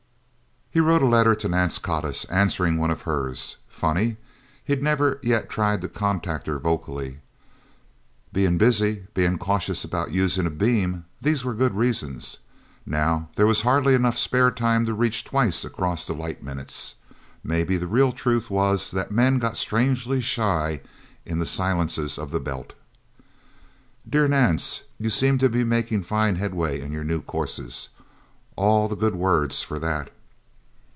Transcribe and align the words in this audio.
He 0.73 0.79
wrote 0.79 1.01
a 1.01 1.05
letter 1.05 1.35
to 1.35 1.49
Nance 1.49 1.77
Codiss, 1.79 2.23
answering 2.31 2.77
one 2.77 2.91
of 2.91 3.01
hers 3.01 3.57
funny, 3.67 4.15
he'd 4.63 4.81
never 4.81 5.19
yet 5.21 5.49
tried 5.49 5.81
to 5.81 5.89
contact 5.89 6.47
her 6.47 6.59
vocally. 6.59 7.19
Being 8.31 8.57
busy, 8.57 9.03
being 9.13 9.37
cautious 9.37 9.83
about 9.83 10.11
using 10.13 10.45
a 10.45 10.49
beam 10.49 11.03
these 11.21 11.43
were 11.43 11.53
good 11.53 11.75
reasons. 11.75 12.37
Now 12.85 13.27
there 13.35 13.45
was 13.45 13.63
hardly 13.63 13.95
enough 13.95 14.17
spare 14.17 14.49
time 14.49 14.85
to 14.85 14.93
reach 14.93 15.25
twice 15.25 15.65
across 15.65 16.07
the 16.07 16.13
light 16.13 16.41
minutes. 16.41 16.95
Maybe 17.43 17.75
the 17.75 17.85
real 17.85 18.13
truth 18.13 18.49
was 18.49 18.91
that 18.91 19.11
men 19.11 19.39
got 19.39 19.57
strangely 19.57 20.21
shy 20.21 20.79
in 21.25 21.39
the 21.39 21.45
silences 21.45 22.17
of 22.17 22.31
the 22.31 22.39
Belt. 22.39 22.75
"Dear 24.09 24.29
Nance: 24.29 24.83
You 24.97 25.09
seem 25.09 25.37
to 25.39 25.49
be 25.49 25.65
making 25.65 26.03
fine 26.03 26.37
headway 26.37 26.79
in 26.79 26.93
your 26.93 27.03
new 27.03 27.21
courses. 27.21 27.89
All 28.55 28.87
the 28.87 28.95
good 28.95 29.15
words, 29.15 29.63
for 29.63 29.77
that..." 29.77 30.09